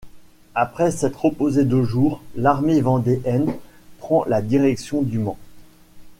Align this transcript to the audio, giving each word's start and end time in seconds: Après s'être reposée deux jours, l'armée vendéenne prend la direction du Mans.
Après 0.55 0.89
s'être 0.89 1.25
reposée 1.25 1.63
deux 1.63 1.83
jours, 1.83 2.23
l'armée 2.35 2.81
vendéenne 2.81 3.53
prend 3.99 4.23
la 4.25 4.41
direction 4.41 5.03
du 5.03 5.19
Mans. 5.19 5.37